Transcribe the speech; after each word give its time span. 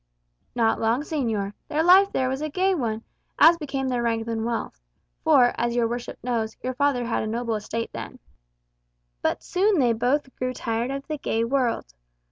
"Not 0.55 0.79
long, 0.81 1.01
señor. 1.03 1.53
Their 1.67 1.83
life 1.83 2.11
there 2.11 2.27
was 2.27 2.41
a 2.41 2.49
gay 2.49 2.73
one, 2.73 3.03
as 3.37 3.55
became 3.59 3.87
their 3.87 4.01
rank 4.01 4.25
and 4.27 4.43
wealth 4.43 4.81
(for, 5.23 5.53
as 5.59 5.75
your 5.75 5.87
worship 5.87 6.17
knows, 6.23 6.57
your 6.63 6.73
father 6.73 7.05
had 7.05 7.21
a 7.21 7.27
noble 7.27 7.53
estate 7.53 7.91
then). 7.93 8.17
But 9.21 9.43
soon 9.43 9.77
they 9.77 9.93
both 9.93 10.35
grew 10.37 10.53
tired 10.55 10.89
of 10.89 11.05
the 11.07 11.19
gay 11.19 11.43
world. 11.43 11.93